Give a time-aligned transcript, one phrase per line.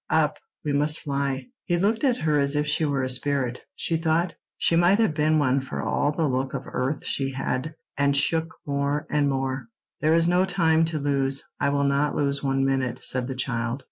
[0.09, 0.39] Up!
[0.65, 4.01] We must fly." He looked at her as if she were a spirit—she
[4.75, 9.29] might have been one for all the look of earth she had—and shook more and
[9.29, 9.67] more.
[9.99, 13.79] "There is no time to lose; I will not lose one minute," said the child.